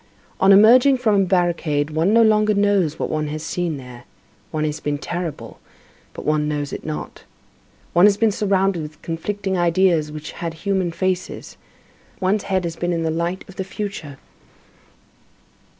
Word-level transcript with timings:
On 0.39 0.51
emerging 0.51 0.97
from 0.97 1.15
a 1.21 1.25
barricade, 1.25 1.91
one 1.91 2.11
no 2.11 2.23
longer 2.23 2.55
knows 2.55 2.97
what 2.97 3.11
one 3.11 3.27
has 3.27 3.43
seen 3.43 3.77
there. 3.77 4.05
One 4.49 4.63
has 4.63 4.79
been 4.79 4.97
terrible, 4.97 5.59
but 6.13 6.25
one 6.25 6.47
knows 6.47 6.73
it 6.73 6.83
not. 6.83 7.23
One 7.93 8.07
has 8.07 8.17
been 8.17 8.31
surrounded 8.31 8.81
with 8.81 8.99
conflicting 9.03 9.59
ideas 9.59 10.11
which 10.11 10.31
had 10.31 10.55
human 10.55 10.91
faces; 10.91 11.55
one's 12.19 12.45
head 12.49 12.63
has 12.63 12.75
been 12.75 12.93
in 12.93 13.03
the 13.03 13.11
light 13.11 13.47
of 13.47 13.57
the 13.57 13.63
future. 13.63 14.17